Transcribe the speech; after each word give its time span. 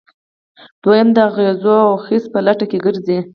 دویم 0.83 1.09
د 1.13 1.17
اغزیو 1.29 1.77
او 1.89 1.95
خس 2.05 2.23
په 2.33 2.39
لټه 2.45 2.65
کې 2.71 2.77
ګرځي. 2.85 3.19